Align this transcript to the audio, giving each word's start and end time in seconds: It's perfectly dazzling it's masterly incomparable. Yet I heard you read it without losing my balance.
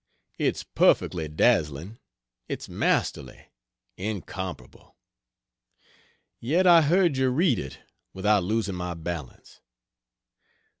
It's 0.39 0.63
perfectly 0.63 1.27
dazzling 1.27 1.99
it's 2.49 2.67
masterly 2.67 3.49
incomparable. 3.97 4.95
Yet 6.39 6.65
I 6.65 6.81
heard 6.81 7.17
you 7.17 7.29
read 7.29 7.59
it 7.59 7.77
without 8.11 8.43
losing 8.43 8.73
my 8.73 8.95
balance. 8.95 9.61